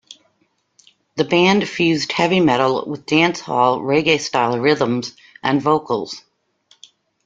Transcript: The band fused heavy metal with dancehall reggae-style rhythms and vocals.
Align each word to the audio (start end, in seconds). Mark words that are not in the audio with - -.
The 1.15 1.25
band 1.25 1.69
fused 1.69 2.11
heavy 2.11 2.39
metal 2.39 2.85
with 2.87 3.05
dancehall 3.05 3.81
reggae-style 3.81 4.57
rhythms 4.57 5.15
and 5.43 5.61
vocals. 5.61 6.23